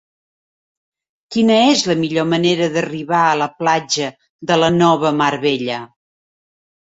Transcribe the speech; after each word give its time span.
Quina 1.35 1.57
és 1.73 1.83
la 1.91 1.95
millor 2.03 2.25
manera 2.31 2.69
d'arribar 2.77 3.19
a 3.27 3.35
la 3.43 3.49
platja 3.61 4.09
de 4.53 4.59
la 4.63 4.71
Nova 4.79 5.13
Mar 5.21 5.31
Bella? 5.47 5.79